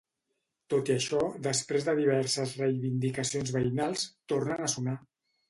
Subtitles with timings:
[0.73, 4.99] Tot i això, després de diverses reivindicacions veïnals, tornen a sonar.